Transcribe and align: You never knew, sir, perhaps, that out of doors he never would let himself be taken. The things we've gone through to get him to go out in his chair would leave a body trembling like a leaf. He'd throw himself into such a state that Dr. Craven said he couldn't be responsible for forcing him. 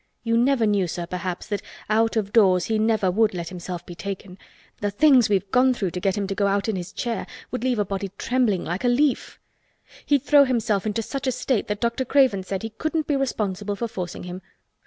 You 0.23 0.35
never 0.35 0.65
knew, 0.65 0.87
sir, 0.87 1.05
perhaps, 1.05 1.45
that 1.45 1.61
out 1.87 2.15
of 2.17 2.33
doors 2.33 2.65
he 2.65 2.79
never 2.79 3.11
would 3.11 3.35
let 3.35 3.49
himself 3.49 3.85
be 3.85 3.93
taken. 3.93 4.39
The 4.79 4.89
things 4.89 5.29
we've 5.29 5.51
gone 5.51 5.75
through 5.75 5.91
to 5.91 5.99
get 5.99 6.17
him 6.17 6.25
to 6.25 6.33
go 6.33 6.47
out 6.47 6.67
in 6.67 6.75
his 6.75 6.91
chair 6.91 7.27
would 7.51 7.63
leave 7.63 7.77
a 7.77 7.85
body 7.85 8.09
trembling 8.17 8.65
like 8.65 8.83
a 8.83 8.87
leaf. 8.89 9.39
He'd 10.07 10.23
throw 10.23 10.43
himself 10.43 10.87
into 10.87 11.03
such 11.03 11.27
a 11.27 11.31
state 11.31 11.67
that 11.67 11.81
Dr. 11.81 12.03
Craven 12.03 12.41
said 12.41 12.63
he 12.63 12.71
couldn't 12.71 13.05
be 13.05 13.15
responsible 13.15 13.75
for 13.75 13.87
forcing 13.87 14.23
him. 14.23 14.41